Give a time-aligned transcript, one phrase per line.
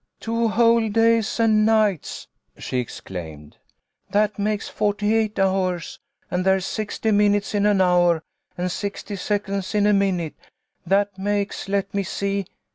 [0.19, 3.57] "Two whole days and nights!" she exclaimed.
[4.09, 5.99] "That makes forty eight hours,
[6.31, 8.23] and there's sixty minutes in an hour,
[8.57, 10.33] and sixty seconds in a minute.
[10.87, 12.47] That makes let me see."